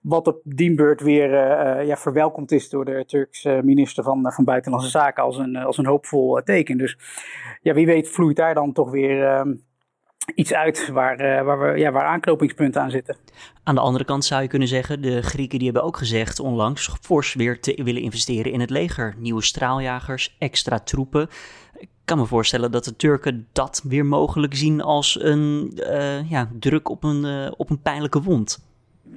Wat 0.02 0.26
op 0.26 0.40
die 0.44 0.74
beurt 0.74 1.00
weer 1.00 1.30
ja, 1.84 1.96
verwelkomd 1.96 2.52
is 2.52 2.68
door 2.68 2.84
de 2.84 3.04
Turkse 3.06 3.60
minister 3.64 4.04
van, 4.04 4.32
van 4.32 4.44
Buitenlandse 4.44 4.90
Zaken 4.90 5.22
als 5.22 5.38
een, 5.38 5.56
als 5.56 5.78
een 5.78 5.86
hoopvol 5.86 6.40
teken. 6.44 6.78
Dus 6.78 6.98
ja, 7.62 7.74
wie 7.74 7.86
weet 7.86 8.08
vloeit 8.08 8.36
daar 8.36 8.54
dan 8.54 8.72
toch 8.72 8.90
weer 8.90 9.24
ehm, 9.24 9.52
iets 10.34 10.54
uit 10.54 10.88
waar, 10.88 11.20
uh, 11.20 11.42
waar, 11.42 11.58
we, 11.60 11.78
ja, 11.78 11.90
waar 11.90 12.04
aanknopingspunten 12.04 12.82
aan 12.82 12.90
zitten. 12.90 13.16
Aan 13.62 13.74
de 13.74 13.80
andere 13.80 14.04
kant 14.04 14.24
zou 14.24 14.42
je 14.42 14.48
kunnen 14.48 14.68
zeggen, 14.68 15.02
de 15.02 15.22
Grieken 15.22 15.58
die 15.58 15.66
hebben 15.66 15.86
ook 15.86 15.96
gezegd 15.96 16.40
onlangs 16.40 16.96
fors 17.00 17.34
weer 17.34 17.60
te 17.60 17.82
willen 17.82 18.02
investeren 18.02 18.52
in 18.52 18.60
het 18.60 18.70
leger. 18.70 19.14
Nieuwe 19.18 19.42
straaljagers, 19.42 20.36
extra 20.38 20.78
troepen. 20.78 21.28
Ik 21.78 21.88
kan 22.04 22.18
me 22.18 22.26
voorstellen 22.26 22.70
dat 22.72 22.84
de 22.84 22.96
Turken 22.96 23.48
dat 23.52 23.82
weer 23.88 24.06
mogelijk 24.06 24.54
zien 24.54 24.80
als 24.80 25.22
een 25.22 25.72
uh, 25.76 26.30
ja, 26.30 26.50
druk 26.58 26.88
op 26.88 27.04
een, 27.04 27.24
uh, 27.24 27.50
op 27.56 27.70
een 27.70 27.82
pijnlijke 27.82 28.22
wond. 28.22 28.68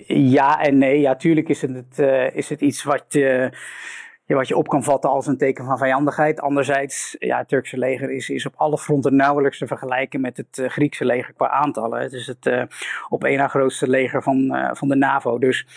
Ja 0.08 0.62
en 0.62 0.78
nee. 0.78 1.00
Ja, 1.00 1.16
tuurlijk 1.16 1.50
is 1.50 1.62
het, 1.62 2.00
is 2.34 2.50
het 2.50 2.62
iets 2.62 2.84
wat 2.84 3.06
je 3.08 3.52
wat 4.36 4.48
je 4.48 4.58
op 4.58 4.68
kan 4.68 4.84
vatten 4.84 5.10
als 5.10 5.28
een 5.28 5.38
teken 5.38 5.66
van 5.66 5.78
vijandigheid. 5.78 6.42
Anderzijds, 6.42 7.16
ja, 7.20 7.38
het 7.38 7.48
Turkse 7.48 7.78
leger 7.78 8.12
is, 8.12 8.30
is 8.30 8.46
op 8.46 8.54
alle 8.56 8.78
fronten 8.78 9.16
nauwelijks 9.16 9.58
te 9.58 9.68
vergelijken 9.68 10.22
met 10.22 10.38
het 10.38 10.58
uh, 10.58 10.70
Griekse 10.70 11.06
leger 11.06 11.34
qua 11.34 11.50
aantallen. 11.50 12.02
Het 12.02 12.14
is 12.14 12.28
het 12.28 12.46
uh, 12.46 12.64
op 13.10 13.24
één 13.24 13.38
na 13.38 13.48
grootste 13.48 13.90
leger 13.90 14.24
van, 14.24 14.56
uh, 14.56 14.70
van 14.74 14.88
de 14.88 14.96
NAVO. 14.96 15.38
Dus 15.38 15.68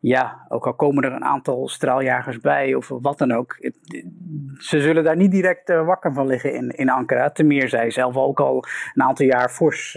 ja, 0.00 0.46
ook 0.48 0.66
al 0.66 0.74
komen 0.74 1.04
er 1.04 1.12
een 1.12 1.24
aantal 1.24 1.68
straaljagers 1.68 2.40
bij 2.40 2.74
of 2.74 2.88
wat 2.88 3.18
dan 3.18 3.32
ook. 3.32 3.56
Ze 4.58 4.80
zullen 4.80 5.04
daar 5.04 5.16
niet 5.16 5.30
direct 5.30 5.68
wakker 5.68 6.12
van 6.12 6.26
liggen 6.26 6.54
in, 6.54 6.68
in 6.68 6.90
Ankara. 6.90 7.30
Ten 7.30 7.46
meer 7.46 7.68
zij 7.68 7.90
zelf 7.90 8.16
ook 8.16 8.40
al 8.40 8.64
een 8.94 9.02
aantal 9.02 9.26
jaar 9.26 9.48
fors 9.48 9.94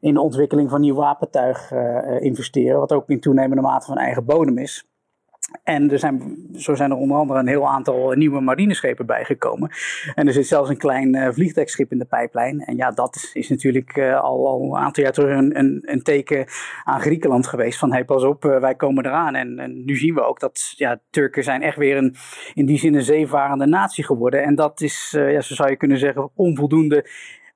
in 0.00 0.14
de 0.14 0.20
ontwikkeling 0.20 0.70
van 0.70 0.80
nieuw 0.80 0.94
wapentuig 0.94 1.72
investeren. 2.20 2.78
Wat 2.78 2.92
ook 2.92 3.08
in 3.08 3.20
toenemende 3.20 3.62
mate 3.62 3.86
van 3.86 3.96
eigen 3.96 4.24
bodem 4.24 4.58
is. 4.58 4.93
En 5.62 5.90
er 5.90 5.98
zijn, 5.98 6.46
zo 6.56 6.74
zijn 6.74 6.90
er 6.90 6.96
onder 6.96 7.16
andere 7.16 7.38
een 7.38 7.48
heel 7.48 7.68
aantal 7.68 8.12
nieuwe 8.12 8.40
marineschepen 8.40 9.06
bijgekomen. 9.06 9.70
En 10.14 10.26
er 10.26 10.32
zit 10.32 10.46
zelfs 10.46 10.70
een 10.70 10.76
klein 10.76 11.16
uh, 11.16 11.28
vliegtuigschip 11.32 11.92
in 11.92 11.98
de 11.98 12.04
pijplijn. 12.04 12.60
En 12.60 12.76
ja, 12.76 12.90
dat 12.90 13.30
is 13.32 13.48
natuurlijk 13.48 13.96
uh, 13.96 14.20
al, 14.20 14.46
al 14.46 14.62
een 14.62 14.82
aantal 14.82 15.02
jaar 15.02 15.12
terug 15.12 15.38
een, 15.38 15.58
een, 15.58 15.80
een, 15.82 16.02
teken 16.02 16.46
aan 16.84 17.00
Griekenland 17.00 17.46
geweest. 17.46 17.78
Van 17.78 17.92
hey, 17.92 18.04
pas 18.04 18.24
op, 18.24 18.42
wij 18.42 18.74
komen 18.74 19.06
eraan. 19.06 19.34
En, 19.34 19.58
en, 19.58 19.84
nu 19.84 19.96
zien 19.96 20.14
we 20.14 20.22
ook 20.22 20.40
dat 20.40 20.72
ja, 20.76 21.00
Turken 21.10 21.44
zijn 21.44 21.62
echt 21.62 21.76
weer 21.76 21.96
een, 21.96 22.14
in 22.54 22.66
die 22.66 22.78
zin 22.78 22.94
een 22.94 23.02
zeevarende 23.02 23.66
natie 23.66 24.04
geworden. 24.04 24.42
En 24.42 24.54
dat 24.54 24.80
is, 24.80 25.08
ja, 25.10 25.40
zo 25.40 25.54
zou 25.54 25.70
je 25.70 25.76
kunnen 25.76 25.98
zeggen, 25.98 26.30
onvoldoende 26.34 27.06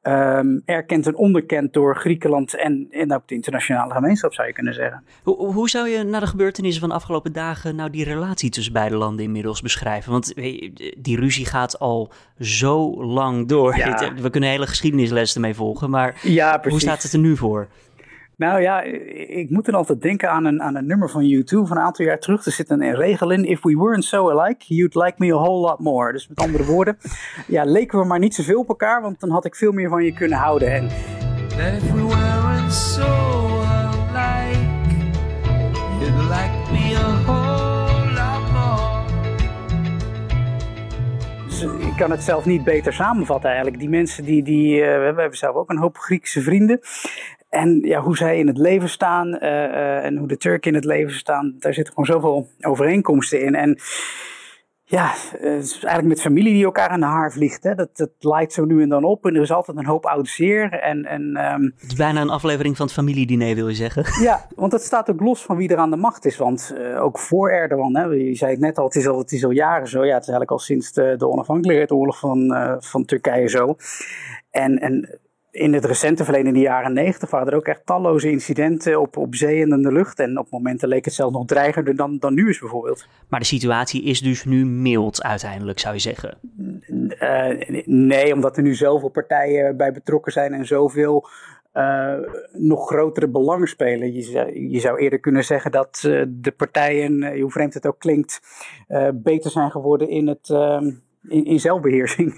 um, 0.09 0.63
erkend 0.65 1.07
en 1.07 1.17
onderkend 1.17 1.73
door 1.73 1.97
Griekenland 1.97 2.57
en, 2.57 2.87
en 2.91 3.15
ook 3.15 3.29
de 3.29 3.35
internationale 3.35 3.95
gemeenschap, 3.95 4.35
zou 4.35 4.47
je 4.47 4.53
kunnen 4.55 4.75
zeggen. 4.75 5.05
Hoe, 5.23 5.53
hoe 5.53 5.69
zou 5.69 5.89
je 5.89 6.03
na 6.03 6.21
de 6.21 6.27
gebeurtenissen 6.27 6.81
van 6.81 6.89
de 6.89 6.95
afgelopen 6.95 7.33
dagen 7.33 7.77
nou 7.77 7.91
die 7.91 8.05
relatie 8.05 8.51
tussen 8.51 8.73
beide 8.73 8.97
landen 8.97 9.25
inmiddels 9.25 9.63
beschrijven? 9.63 10.13
Want 10.13 10.35
die 10.99 11.17
ruzie 11.17 11.47
gaat 11.47 11.79
al 11.79 12.13
zo 12.39 13.05
lang 13.05 13.49
door. 13.49 13.77
Ja. 13.77 14.13
We 14.23 14.31
kunnen 14.31 14.51
hele 14.51 14.67
geschiedenisles 14.67 15.35
ermee 15.35 15.55
volgen, 15.55 15.91
maar 15.91 16.21
ja, 16.23 16.61
hoe 16.69 16.81
staat 16.81 17.03
het 17.03 17.13
er 17.13 17.19
nu 17.19 17.37
voor? 17.37 17.69
Nou 18.39 18.61
ja, 18.61 18.83
ik 18.83 19.51
moet 19.51 19.65
dan 19.65 19.75
altijd 19.75 20.03
denken 20.03 20.31
aan 20.31 20.45
een, 20.45 20.63
aan 20.63 20.77
een 20.77 20.87
nummer 20.87 21.11
van 21.11 21.23
U2 21.23 21.43
van 21.45 21.71
een 21.71 21.83
aantal 21.83 22.05
jaar 22.05 22.19
terug. 22.19 22.45
Er 22.45 22.53
zit 22.53 22.71
een 22.71 22.95
regel 22.95 23.31
in. 23.31 23.45
If 23.45 23.63
we 23.63 23.77
weren't 23.77 24.05
so 24.05 24.31
alike, 24.31 24.75
you'd 24.75 24.95
like 24.95 25.15
me 25.17 25.33
a 25.33 25.37
whole 25.37 25.61
lot 25.61 25.79
more. 25.79 26.13
Dus 26.13 26.29
met 26.29 26.39
andere 26.39 26.65
woorden, 26.65 26.99
ja, 27.47 27.65
leken 27.65 27.99
we 27.99 28.05
maar 28.05 28.19
niet 28.19 28.35
zoveel 28.35 28.59
op 28.59 28.69
elkaar, 28.69 29.03
want 29.03 29.21
dan 29.21 29.31
had 29.31 29.45
ik 29.45 29.57
veel 29.57 29.73
meer 29.73 29.89
van 29.89 30.05
je 30.05 30.13
kunnen 30.13 30.39
houden. 30.39 30.73
En... 30.73 30.85
if 30.85 31.93
we 31.93 32.07
weren't 32.07 32.73
so 32.73 33.03
alike, 34.13 34.59
you'd 36.01 36.29
like 36.29 36.73
me 36.73 36.97
a 36.97 37.23
whole 37.23 38.13
lot 38.13 38.53
more. 38.53 39.07
Dus 41.49 41.63
ik 41.63 41.97
kan 41.97 42.11
het 42.11 42.23
zelf 42.23 42.45
niet 42.45 42.65
beter 42.65 42.93
samenvatten 42.93 43.49
eigenlijk. 43.49 43.81
Die 43.81 43.89
mensen 43.89 44.25
die, 44.25 44.43
die 44.43 44.75
uh, 44.75 44.85
we 44.85 45.05
hebben 45.05 45.37
zelf 45.37 45.55
ook 45.55 45.71
een 45.71 45.79
hoop 45.79 45.97
Griekse 45.97 46.43
vrienden. 46.43 46.81
En 47.49 47.81
ja, 47.83 48.01
hoe 48.01 48.17
zij 48.17 48.39
in 48.39 48.47
het 48.47 48.59
leven 48.59 48.89
staan 48.89 49.29
uh, 49.29 49.41
uh, 49.43 50.05
en 50.05 50.17
hoe 50.17 50.29
de 50.29 50.37
Turken 50.37 50.71
in 50.71 50.77
het 50.77 50.85
leven 50.85 51.15
staan, 51.15 51.55
daar 51.59 51.75
zitten 51.75 51.95
gewoon 51.95 52.09
zoveel 52.09 52.49
overeenkomsten 52.61 53.43
in. 53.43 53.55
En 53.55 53.79
ja, 54.85 55.13
het 55.39 55.65
is 55.65 55.73
eigenlijk 55.73 56.07
met 56.07 56.21
familie 56.21 56.53
die 56.53 56.65
elkaar 56.65 56.89
aan 56.89 57.01
de 57.01 57.07
haar 57.07 57.33
vliegt. 57.33 57.63
Hè. 57.63 57.75
Dat, 57.75 57.97
dat 57.97 58.11
lijkt 58.19 58.53
zo 58.53 58.65
nu 58.65 58.83
en 58.83 58.89
dan 58.89 59.05
op 59.05 59.27
en 59.27 59.35
er 59.35 59.43
is 59.43 59.53
altijd 59.53 59.77
een 59.77 59.87
hoop 59.87 60.07
oud 60.07 60.29
zeer. 60.29 60.73
En, 60.73 61.05
en, 61.05 61.23
um... 61.53 61.75
Het 61.79 61.91
is 61.91 61.95
bijna 61.95 62.21
een 62.21 62.31
aflevering 62.31 62.77
van 62.77 62.87
het 62.87 62.95
familiediner, 62.95 63.55
wil 63.55 63.69
je 63.69 63.75
zeggen? 63.75 64.05
Ja, 64.29 64.47
want 64.55 64.73
het 64.73 64.83
staat 64.83 65.11
ook 65.11 65.21
los 65.21 65.43
van 65.43 65.57
wie 65.57 65.69
er 65.69 65.77
aan 65.77 65.91
de 65.91 65.97
macht 65.97 66.25
is. 66.25 66.37
Want 66.37 66.75
ook 66.99 67.19
voor 67.19 67.51
Erdogan, 67.51 67.97
hè, 67.97 68.05
je 68.05 68.35
zei 68.35 68.51
het 68.51 68.61
net 68.61 68.79
al, 68.79 68.85
het 68.85 68.95
is 68.95 69.09
al, 69.09 69.19
het 69.19 69.33
is 69.33 69.45
al 69.45 69.51
jaren 69.51 69.89
zo. 69.89 70.05
Ja, 70.05 70.15
het 70.15 70.23
is 70.23 70.29
eigenlijk 70.29 70.51
al 70.51 70.59
sinds 70.59 70.93
de, 70.93 71.15
de 71.19 71.29
onafhankelijkheidsoorlog 71.29 72.19
van, 72.19 72.55
van 72.81 73.05
Turkije 73.05 73.49
zo. 73.49 73.77
En, 74.51 74.79
en 74.79 75.21
in 75.51 75.73
het 75.73 75.85
recente 75.85 76.25
verleden, 76.25 76.47
in 76.47 76.55
de 76.55 76.61
jaren 76.61 76.93
negentig, 76.93 77.31
waren 77.31 77.49
er 77.49 77.57
ook 77.57 77.67
echt 77.67 77.87
talloze 77.87 78.31
incidenten 78.31 79.01
op, 79.01 79.17
op 79.17 79.35
zee 79.35 79.63
en 79.63 79.73
in 79.73 79.83
de 79.83 79.93
lucht. 79.93 80.19
En 80.19 80.39
op 80.39 80.51
momenten 80.51 80.89
leek 80.89 81.05
het 81.05 81.15
zelfs 81.15 81.33
nog 81.33 81.47
dreigender 81.47 81.97
dan, 81.97 82.19
dan 82.19 82.35
nu 82.35 82.49
is 82.49 82.59
bijvoorbeeld. 82.59 83.07
Maar 83.29 83.41
de 83.41 83.47
situatie 83.47 84.03
is 84.03 84.21
dus 84.21 84.45
nu 84.45 84.67
mild 84.67 85.23
uiteindelijk, 85.23 85.79
zou 85.79 85.95
je 85.95 86.01
zeggen? 86.01 86.39
Uh, 87.21 87.85
nee, 87.85 88.35
omdat 88.35 88.57
er 88.57 88.63
nu 88.63 88.75
zoveel 88.75 89.09
partijen 89.09 89.77
bij 89.77 89.93
betrokken 89.93 90.33
zijn 90.33 90.53
en 90.53 90.67
zoveel 90.67 91.29
uh, 91.75 92.15
nog 92.53 92.87
grotere 92.87 93.29
belangen 93.29 93.69
spelen. 93.69 94.13
Je 94.13 94.23
zou, 94.23 94.69
je 94.69 94.81
zou 94.81 94.99
eerder 94.99 95.19
kunnen 95.19 95.45
zeggen 95.45 95.71
dat 95.71 96.03
uh, 96.07 96.25
de 96.29 96.51
partijen, 96.51 97.41
hoe 97.41 97.51
vreemd 97.51 97.75
het 97.75 97.87
ook 97.87 97.99
klinkt, 97.99 98.41
beter 99.15 99.51
zijn 99.51 99.71
geworden 99.71 100.09
in 100.09 100.27
het 100.27 100.51
ehm, 100.51 100.91
in, 101.29 101.45
in 101.45 101.61
zelfbeheersing. 101.61 102.35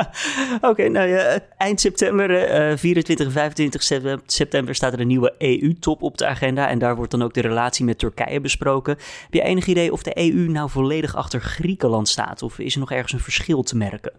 Oké, 0.60 0.88
nou 0.88 1.08
ja, 1.08 1.38
eind 1.56 1.80
september, 1.80 2.30
uh, 2.70 2.76
24 2.76 3.26
en 3.26 3.32
25 3.32 3.82
september, 4.26 4.74
staat 4.74 4.92
er 4.92 5.00
een 5.00 5.06
nieuwe 5.06 5.34
EU-top 5.38 6.02
op 6.02 6.18
de 6.18 6.26
agenda. 6.26 6.68
En 6.68 6.78
daar 6.78 6.96
wordt 6.96 7.10
dan 7.10 7.22
ook 7.22 7.34
de 7.34 7.40
relatie 7.40 7.84
met 7.84 7.98
Turkije 7.98 8.40
besproken. 8.40 8.96
Heb 9.22 9.34
je 9.34 9.42
enig 9.42 9.66
idee 9.66 9.92
of 9.92 10.02
de 10.02 10.18
EU 10.18 10.48
nou 10.48 10.70
volledig 10.70 11.16
achter 11.16 11.40
Griekenland 11.40 12.08
staat? 12.08 12.42
Of 12.42 12.58
is 12.58 12.74
er 12.74 12.80
nog 12.80 12.92
ergens 12.92 13.12
een 13.12 13.20
verschil 13.20 13.62
te 13.62 13.76
merken? 13.76 14.12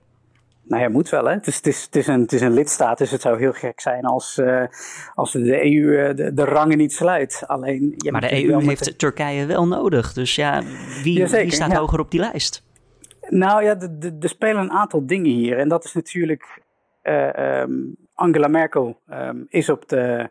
Nou 0.65 0.81
ja, 0.81 0.89
moet 0.89 1.09
wel. 1.09 1.25
Hè? 1.25 1.33
Het, 1.33 1.47
is, 1.47 1.55
het, 1.55 1.67
is, 1.67 1.83
het, 1.83 1.95
is 1.95 2.07
een, 2.07 2.21
het 2.21 2.33
is 2.33 2.41
een 2.41 2.53
lidstaat, 2.53 2.97
dus 2.97 3.11
het 3.11 3.21
zou 3.21 3.39
heel 3.39 3.51
gek 3.51 3.81
zijn 3.81 4.05
als, 4.05 4.37
uh, 4.37 4.63
als 5.13 5.31
de 5.31 5.65
EU 5.65 6.09
uh, 6.09 6.15
de, 6.15 6.33
de, 6.33 6.43
rangen 6.43 6.77
niet 6.77 6.93
sluit. 6.93 7.43
Alleen, 7.47 7.95
maar 8.11 8.21
de 8.21 8.45
EU 8.45 8.63
heeft 8.63 8.99
Turkije 8.99 9.45
wel 9.45 9.67
nodig. 9.67 10.13
Dus 10.13 10.35
ja, 10.35 10.61
wie, 11.03 11.17
Jazeker, 11.17 11.43
wie 11.43 11.53
staat 11.53 11.71
ja. 11.71 11.77
hoger 11.77 11.99
op 11.99 12.11
die 12.11 12.19
lijst? 12.19 12.63
Nou 13.33 13.63
ja, 13.63 13.77
er 14.19 14.29
spelen 14.29 14.61
een 14.61 14.71
aantal 14.71 15.05
dingen 15.05 15.31
hier. 15.31 15.57
En 15.57 15.69
dat 15.69 15.83
is 15.83 15.93
natuurlijk. 15.93 16.61
Uh, 17.03 17.59
um, 17.61 17.95
Angela 18.13 18.47
Merkel 18.47 18.99
um, 19.09 19.45
is, 19.49 19.69
op 19.69 19.89
de, 19.89 20.29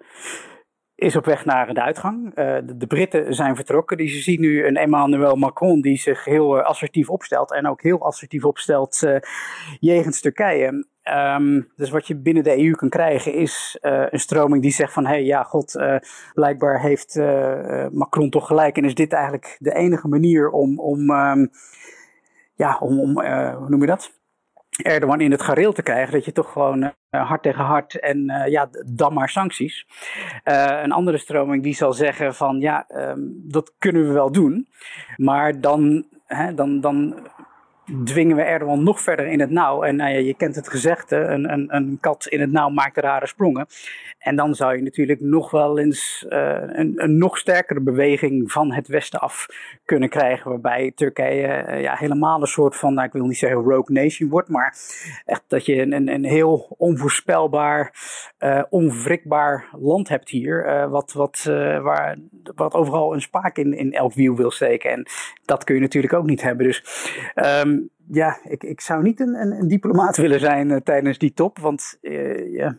is 0.94 1.16
op 1.16 1.24
weg 1.24 1.44
naar 1.44 1.74
de 1.74 1.82
uitgang. 1.82 2.26
Uh, 2.26 2.56
de, 2.64 2.86
Britten 2.86 3.34
zijn 3.34 3.56
vertrokken. 3.56 3.96
Dus 3.96 4.14
je 4.14 4.20
ziet 4.20 4.40
nu 4.40 4.66
een 4.66 4.76
Emmanuel 4.76 5.36
Macron 5.36 5.80
die 5.80 5.96
zich 5.96 6.24
heel 6.24 6.58
uh, 6.58 6.64
assertief 6.64 7.10
opstelt. 7.10 7.52
En 7.52 7.66
ook 7.66 7.82
heel 7.82 8.04
assertief 8.04 8.44
opstelt 8.44 9.20
jegens 9.80 10.20
Turkije. 10.20 10.86
Um, 11.36 11.68
dus 11.76 11.90
wat 11.90 12.06
je 12.06 12.16
binnen 12.16 12.44
de 12.44 12.58
EU 12.58 12.72
kan 12.72 12.88
krijgen 12.88 13.34
is 13.34 13.78
een 13.80 14.20
stroming 14.20 14.62
die 14.62 14.70
zegt 14.70 14.92
van... 14.92 15.06
hé, 15.06 15.12
hey, 15.12 15.24
ja, 15.24 15.42
god, 15.42 15.84
blijkbaar 16.34 16.80
heeft 16.80 17.16
Macron 17.92 18.30
toch 18.30 18.46
gelijk... 18.46 18.76
en 18.76 18.84
is 18.84 18.94
dit 18.94 19.12
eigenlijk 19.12 19.56
de 19.58 19.74
enige 19.74 20.08
manier 20.08 20.50
om... 20.50 20.78
om 20.78 21.10
ja, 22.62 22.76
om, 22.80 23.20
uh, 23.20 23.56
hoe 23.56 23.68
noem 23.68 23.80
je 23.80 23.86
dat? 23.86 24.20
Erdogan 24.82 25.20
in 25.20 25.30
het 25.30 25.42
gareel 25.42 25.72
te 25.72 25.82
krijgen, 25.82 26.12
dat 26.12 26.24
je 26.24 26.32
toch 26.32 26.52
gewoon 26.52 26.82
uh, 26.82 26.90
hard 27.28 27.42
tegen 27.42 27.64
hard 27.64 28.00
en 28.00 28.30
uh, 28.30 28.46
ja, 28.46 28.68
dan 28.86 29.14
maar 29.14 29.28
sancties. 29.28 29.86
een 30.44 30.92
andere 30.92 31.18
stroming 31.18 31.62
die 31.62 31.74
zal 31.74 31.92
zeggen 31.92 32.34
van 32.34 32.60
ja, 32.60 32.86
um, 32.88 33.40
dat 33.44 33.74
kunnen 33.78 34.06
we 34.06 34.12
wel 34.12 34.32
doen, 34.32 34.68
maar 35.16 35.60
dan, 35.60 36.06
hè, 36.26 36.54
dan, 36.54 36.80
dan 36.80 37.28
dwingen 38.04 38.36
we 38.36 38.42
Erdogan 38.42 38.82
nog 38.82 39.00
verder 39.00 39.26
in 39.26 39.40
het 39.40 39.50
nauw. 39.50 39.82
En 39.82 39.96
nou 39.96 40.10
ja, 40.10 40.18
je 40.18 40.34
kent 40.34 40.56
het 40.56 40.68
gezegde, 40.68 41.16
een, 41.16 41.52
een, 41.52 41.74
een 41.74 41.98
kat 42.00 42.26
in 42.26 42.40
het 42.40 42.52
nauw 42.52 42.68
maakt 42.68 42.96
rare 42.96 43.26
sprongen. 43.26 43.66
En 44.18 44.36
dan 44.36 44.54
zou 44.54 44.76
je 44.76 44.82
natuurlijk 44.82 45.20
nog 45.20 45.50
wel 45.50 45.78
eens 45.78 46.26
uh, 46.28 46.60
een, 46.66 46.92
een, 46.96 47.18
nog 47.18 47.38
sterkere 47.38 47.80
beweging 47.80 48.52
van 48.52 48.72
het 48.72 48.88
Westen 48.88 49.20
af 49.20 49.46
kunnen 49.84 50.08
krijgen. 50.08 50.50
Waarbij 50.50 50.92
Turkije 50.94 51.64
uh, 51.68 51.82
ja, 51.82 51.94
helemaal 51.94 52.40
een 52.40 52.46
soort 52.46 52.76
van, 52.76 52.94
nou, 52.94 53.06
ik 53.06 53.12
wil 53.12 53.26
niet 53.26 53.38
zeggen 53.38 53.60
rogue 53.62 54.02
nation 54.02 54.28
wordt, 54.28 54.48
maar 54.48 54.76
echt 55.24 55.42
dat 55.46 55.66
je 55.66 55.80
een, 55.80 56.08
een 56.08 56.24
heel 56.24 56.74
onvoorspelbaar, 56.78 57.94
uh, 58.38 58.62
onwrikbaar 58.68 59.68
land 59.80 60.08
hebt 60.08 60.28
hier. 60.28 60.88
wat, 60.90 61.12
wat, 61.12 61.42
waar, 61.82 62.16
wat 62.54 62.74
overal 62.74 63.14
een 63.14 63.20
spaak 63.20 63.56
in, 63.56 63.74
in 63.74 63.92
elk 63.92 64.14
wiel 64.14 64.36
wil 64.36 64.50
steken. 64.50 64.90
En 64.90 65.06
dat 65.44 65.64
kun 65.64 65.74
je 65.74 65.80
natuurlijk 65.80 66.12
ook 66.12 66.26
niet 66.26 66.42
hebben. 66.42 66.66
Dus 66.66 66.84
um, 67.34 67.81
ja, 68.14 68.38
ik, 68.44 68.62
ik 68.62 68.80
zou 68.80 69.02
niet 69.02 69.20
een, 69.20 69.34
een, 69.34 69.52
een 69.52 69.68
diplomaat 69.68 70.16
willen 70.24 70.40
zijn 70.40 70.82
tijdens 70.82 71.18
die 71.18 71.32
top. 71.32 71.58
Want 71.58 71.98
ja 72.52 72.78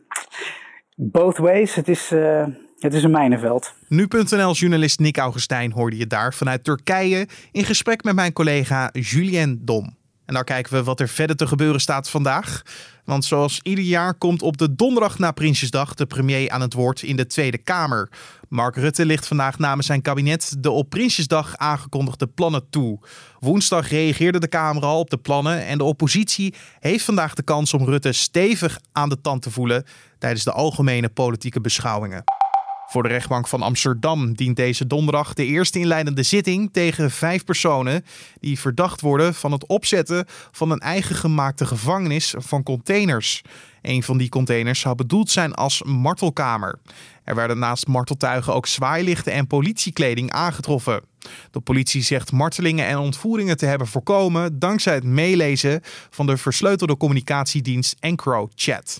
both 0.95 1.37
ways. 1.37 1.75
Het 1.75 1.87
is, 1.87 2.11
uh, 2.11 2.45
het 2.79 2.93
is 2.93 3.03
een 3.03 3.11
mijnenveld. 3.11 3.73
Nu.nl-journalist 3.87 4.99
Nick 4.99 5.17
Augustijn 5.17 5.71
hoorde 5.71 5.97
je 5.97 6.07
daar 6.07 6.33
vanuit 6.33 6.63
Turkije 6.63 7.27
in 7.51 7.63
gesprek 7.63 8.03
met 8.03 8.15
mijn 8.15 8.33
collega 8.33 8.89
Julien 8.91 9.61
Dom. 9.61 10.01
En 10.25 10.33
daar 10.33 10.43
kijken 10.43 10.73
we 10.73 10.83
wat 10.83 10.99
er 10.99 11.07
verder 11.07 11.35
te 11.35 11.47
gebeuren 11.47 11.81
staat 11.81 12.09
vandaag. 12.09 12.61
Want 13.05 13.25
zoals 13.25 13.59
ieder 13.63 13.83
jaar 13.83 14.13
komt 14.13 14.41
op 14.41 14.57
de 14.57 14.75
donderdag 14.75 15.19
na 15.19 15.31
Prinsjesdag 15.31 15.93
de 15.93 16.05
premier 16.05 16.49
aan 16.49 16.61
het 16.61 16.73
woord 16.73 17.01
in 17.01 17.15
de 17.15 17.25
Tweede 17.25 17.57
Kamer. 17.57 18.09
Mark 18.49 18.75
Rutte 18.75 19.05
ligt 19.05 19.27
vandaag 19.27 19.59
namens 19.59 19.87
zijn 19.87 20.01
kabinet 20.01 20.55
de 20.59 20.69
op 20.71 20.89
Prinsjesdag 20.89 21.57
aangekondigde 21.57 22.27
plannen 22.27 22.69
toe. 22.69 22.99
Woensdag 23.39 23.89
reageerde 23.89 24.39
de 24.39 24.47
Kamer 24.47 24.83
al 24.83 24.99
op 24.99 25.09
de 25.09 25.17
plannen 25.17 25.65
en 25.65 25.77
de 25.77 25.83
oppositie 25.83 26.53
heeft 26.79 27.05
vandaag 27.05 27.33
de 27.33 27.43
kans 27.43 27.73
om 27.73 27.85
Rutte 27.85 28.11
stevig 28.11 28.79
aan 28.91 29.09
de 29.09 29.21
tand 29.21 29.41
te 29.41 29.51
voelen 29.51 29.83
tijdens 30.19 30.43
de 30.43 30.51
algemene 30.51 31.09
politieke 31.09 31.61
beschouwingen. 31.61 32.23
Voor 32.93 33.03
de 33.03 33.09
rechtbank 33.09 33.47
van 33.47 33.61
Amsterdam 33.61 34.33
dient 34.33 34.55
deze 34.55 34.87
donderdag 34.87 35.33
de 35.33 35.45
eerste 35.45 35.79
inleidende 35.79 36.23
zitting 36.23 36.69
tegen 36.73 37.11
vijf 37.11 37.43
personen 37.43 38.05
die 38.39 38.59
verdacht 38.59 39.01
worden 39.01 39.33
van 39.33 39.51
het 39.51 39.67
opzetten 39.67 40.25
van 40.51 40.71
een 40.71 40.79
eigen 40.79 41.15
gemaakte 41.15 41.65
gevangenis 41.65 42.33
van 42.37 42.63
containers. 42.63 43.41
Een 43.81 44.03
van 44.03 44.17
die 44.17 44.29
containers 44.29 44.79
zou 44.79 44.95
bedoeld 44.95 45.29
zijn 45.29 45.53
als 45.53 45.83
martelkamer. 45.83 46.79
Er 47.23 47.35
werden 47.35 47.59
naast 47.59 47.87
marteltuigen 47.87 48.53
ook 48.53 48.67
zwaailichten 48.67 49.33
en 49.33 49.47
politiekleding 49.47 50.31
aangetroffen. 50.31 51.01
De 51.51 51.59
politie 51.59 52.01
zegt 52.01 52.31
martelingen 52.31 52.87
en 52.87 52.97
ontvoeringen 52.97 53.57
te 53.57 53.65
hebben 53.65 53.87
voorkomen 53.87 54.59
dankzij 54.59 54.93
het 54.93 55.03
meelezen 55.03 55.81
van 56.09 56.25
de 56.25 56.37
versleutelde 56.37 56.97
communicatiedienst 56.97 57.95
EncroChat. 57.99 58.97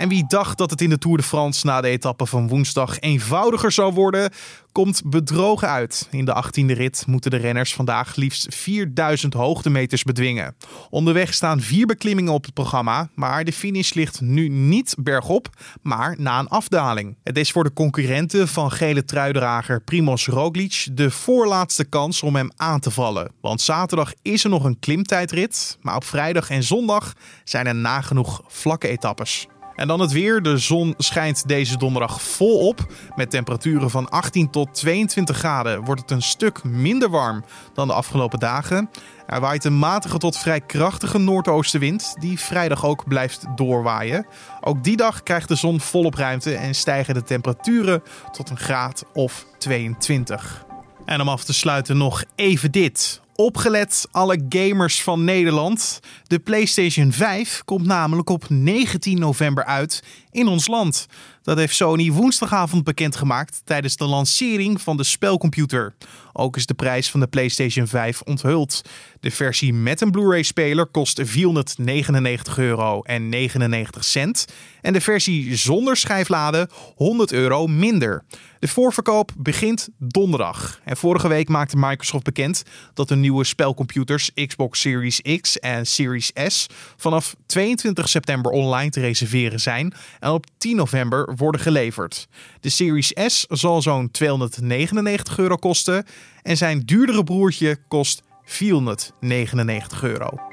En 0.00 0.08
wie 0.08 0.24
dacht 0.26 0.58
dat 0.58 0.70
het 0.70 0.80
in 0.80 0.90
de 0.90 0.98
Tour 0.98 1.16
de 1.16 1.22
France 1.22 1.66
na 1.66 1.80
de 1.80 1.88
etappe 1.88 2.26
van 2.26 2.48
woensdag 2.48 3.00
eenvoudiger 3.00 3.72
zou 3.72 3.92
worden, 3.92 4.30
komt 4.72 5.02
bedrogen 5.04 5.68
uit. 5.68 6.08
In 6.10 6.24
de 6.24 6.44
18e 6.44 6.66
rit 6.66 7.04
moeten 7.06 7.30
de 7.30 7.36
renners 7.36 7.74
vandaag 7.74 8.16
liefst 8.16 8.54
4000 8.54 9.34
hoogtemeters 9.34 10.02
bedwingen. 10.02 10.56
Onderweg 10.90 11.34
staan 11.34 11.60
vier 11.60 11.86
beklimmingen 11.86 12.32
op 12.32 12.44
het 12.44 12.54
programma, 12.54 13.08
maar 13.14 13.44
de 13.44 13.52
finish 13.52 13.92
ligt 13.92 14.20
nu 14.20 14.48
niet 14.48 14.94
bergop, 14.98 15.48
maar 15.82 16.14
na 16.18 16.38
een 16.38 16.48
afdaling. 16.48 17.16
Het 17.22 17.38
is 17.38 17.50
voor 17.50 17.64
de 17.64 17.72
concurrenten 17.72 18.48
van 18.48 18.72
gele 18.72 19.04
truidrager 19.04 19.80
Primoz 19.80 20.26
Roglic 20.26 20.88
de 20.92 21.10
voorlaatste 21.10 21.84
kans 21.84 22.22
om 22.22 22.36
hem 22.36 22.50
aan 22.56 22.80
te 22.80 22.90
vallen. 22.90 23.32
Want 23.40 23.60
zaterdag 23.60 24.12
is 24.22 24.44
er 24.44 24.50
nog 24.50 24.64
een 24.64 24.78
klimtijdrit, 24.78 25.78
maar 25.80 25.96
op 25.96 26.04
vrijdag 26.04 26.50
en 26.50 26.62
zondag 26.62 27.12
zijn 27.44 27.66
er 27.66 27.74
nagenoeg 27.74 28.42
vlakke 28.46 28.88
etappes. 28.88 29.48
En 29.80 29.86
dan 29.86 30.00
het 30.00 30.12
weer. 30.12 30.42
De 30.42 30.58
zon 30.58 30.94
schijnt 30.98 31.48
deze 31.48 31.78
donderdag 31.78 32.22
volop. 32.22 32.92
Met 33.16 33.30
temperaturen 33.30 33.90
van 33.90 34.08
18 34.08 34.50
tot 34.50 34.74
22 34.74 35.36
graden 35.36 35.84
wordt 35.84 36.00
het 36.00 36.10
een 36.10 36.22
stuk 36.22 36.64
minder 36.64 37.10
warm 37.10 37.44
dan 37.74 37.86
de 37.86 37.92
afgelopen 37.92 38.38
dagen. 38.38 38.90
Er 39.26 39.40
waait 39.40 39.64
een 39.64 39.78
matige 39.78 40.18
tot 40.18 40.38
vrij 40.38 40.60
krachtige 40.60 41.18
noordoostenwind, 41.18 42.14
die 42.18 42.38
vrijdag 42.38 42.84
ook 42.84 43.08
blijft 43.08 43.44
doorwaaien. 43.54 44.26
Ook 44.60 44.84
die 44.84 44.96
dag 44.96 45.22
krijgt 45.22 45.48
de 45.48 45.54
zon 45.54 45.80
volop 45.80 46.14
ruimte 46.14 46.54
en 46.54 46.74
stijgen 46.74 47.14
de 47.14 47.22
temperaturen 47.22 48.02
tot 48.32 48.50
een 48.50 48.58
graad 48.58 49.04
of 49.12 49.46
22. 49.58 50.64
En 51.04 51.20
om 51.20 51.28
af 51.28 51.44
te 51.44 51.52
sluiten 51.52 51.96
nog 51.96 52.24
even 52.34 52.70
dit. 52.70 53.20
Opgelet 53.40 54.06
alle 54.10 54.44
gamers 54.48 55.02
van 55.02 55.24
Nederland. 55.24 56.00
De 56.26 56.38
PlayStation 56.38 57.12
5 57.12 57.62
komt 57.64 57.86
namelijk 57.86 58.30
op 58.30 58.44
19 58.48 59.18
november 59.18 59.64
uit 59.64 60.02
in 60.30 60.46
ons 60.46 60.66
land. 60.66 61.06
Dat 61.42 61.58
heeft 61.58 61.74
Sony 61.74 62.10
woensdagavond 62.12 62.84
bekendgemaakt 62.84 63.62
tijdens 63.64 63.96
de 63.96 64.04
lancering 64.04 64.80
van 64.80 64.96
de 64.96 65.04
spelcomputer. 65.04 65.94
Ook 66.32 66.56
is 66.56 66.66
de 66.66 66.74
prijs 66.74 67.10
van 67.10 67.20
de 67.20 67.26
PlayStation 67.26 67.86
5 67.86 68.20
onthuld. 68.20 68.82
De 69.20 69.30
versie 69.30 69.74
met 69.74 70.00
een 70.00 70.10
Blu-ray-speler 70.10 70.86
kost 70.86 71.20
499 71.22 72.58
euro 72.58 73.02
en 73.02 73.28
99 73.28 74.04
cent. 74.04 74.46
En 74.80 74.92
de 74.92 75.00
versie 75.00 75.56
zonder 75.56 75.96
schijfladen 75.96 76.68
100 76.94 77.32
euro 77.32 77.66
minder. 77.66 78.24
De 78.58 78.68
voorverkoop 78.68 79.32
begint 79.38 79.88
donderdag. 79.98 80.80
En 80.84 80.96
vorige 80.96 81.28
week 81.28 81.48
maakte 81.48 81.76
Microsoft 81.76 82.24
bekend 82.24 82.62
dat 82.94 83.08
de 83.08 83.16
nieuwe 83.16 83.44
spelcomputers 83.44 84.30
Xbox 84.46 84.80
Series 84.80 85.20
X 85.40 85.58
en 85.58 85.86
Series 85.86 86.30
S 86.46 86.66
vanaf 86.96 87.34
22 87.46 88.08
september 88.08 88.52
online 88.52 88.90
te 88.90 89.00
reserveren 89.00 89.60
zijn 89.60 89.94
en 90.18 90.30
op 90.30 90.46
10 90.58 90.76
november 90.76 91.34
worden 91.36 91.60
geleverd. 91.60 92.28
De 92.60 92.68
Series 92.68 93.12
S 93.26 93.46
zal 93.48 93.82
zo'n 93.82 94.10
299 94.10 95.38
euro 95.38 95.56
kosten 95.56 96.06
en 96.42 96.56
zijn 96.56 96.80
duurdere 96.80 97.24
broertje 97.24 97.76
kost 97.88 98.22
499 98.44 100.02
euro. 100.02 100.50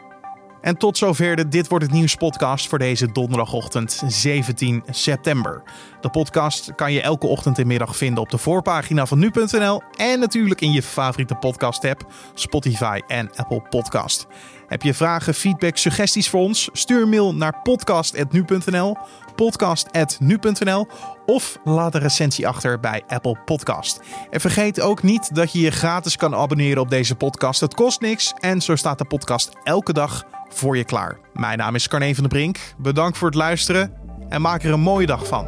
En 0.61 0.77
tot 0.77 0.97
zover 0.97 1.35
de 1.35 1.47
Dit 1.47 1.67
Wordt 1.67 1.85
Het 1.85 1.93
Nieuws 1.93 2.15
podcast 2.15 2.67
voor 2.67 2.79
deze 2.79 3.11
donderdagochtend 3.11 4.03
17 4.07 4.83
september. 4.89 5.63
De 6.01 6.09
podcast 6.09 6.75
kan 6.75 6.93
je 6.93 7.01
elke 7.01 7.27
ochtend 7.27 7.59
en 7.59 7.67
middag 7.67 7.97
vinden 7.97 8.23
op 8.23 8.29
de 8.29 8.37
voorpagina 8.37 9.05
van 9.05 9.19
nu.nl 9.19 9.81
en 9.95 10.19
natuurlijk 10.19 10.61
in 10.61 10.71
je 10.71 10.83
favoriete 10.83 11.35
podcast 11.35 11.85
app 11.85 12.13
Spotify 12.33 12.99
en 13.07 13.29
Apple 13.35 13.61
Podcast. 13.69 14.27
Heb 14.67 14.81
je 14.81 14.93
vragen, 14.93 15.33
feedback, 15.33 15.77
suggesties 15.77 16.29
voor 16.29 16.41
ons? 16.41 16.69
Stuur 16.73 17.07
mail 17.07 17.35
naar 17.35 17.61
podcast.nu.nl, 17.63 18.97
podcast.nu.nl 19.35 20.87
of 21.25 21.59
laat 21.63 21.95
een 21.95 22.01
recensie 22.01 22.47
achter 22.47 22.79
bij 22.79 23.03
Apple 23.07 23.37
Podcast. 23.45 23.99
En 24.29 24.41
vergeet 24.41 24.81
ook 24.81 25.03
niet 25.03 25.35
dat 25.35 25.51
je 25.51 25.59
je 25.59 25.71
gratis 25.71 26.15
kan 26.15 26.35
abonneren 26.35 26.81
op 26.81 26.89
deze 26.89 27.15
podcast. 27.15 27.61
Het 27.61 27.73
kost 27.73 28.01
niks 28.01 28.33
en 28.39 28.61
zo 28.61 28.75
staat 28.75 28.97
de 28.97 29.05
podcast 29.05 29.51
elke 29.63 29.93
dag 29.93 30.23
voor 30.49 30.77
je 30.77 30.83
klaar. 30.83 31.19
Mijn 31.33 31.57
naam 31.57 31.75
is 31.75 31.87
Carne 31.87 32.13
van 32.13 32.23
der 32.23 32.31
Brink. 32.31 32.59
Bedankt 32.77 33.17
voor 33.17 33.27
het 33.27 33.37
luisteren 33.37 33.93
en 34.29 34.41
maak 34.41 34.63
er 34.63 34.73
een 34.73 34.79
mooie 34.79 35.05
dag 35.05 35.27
van. 35.27 35.45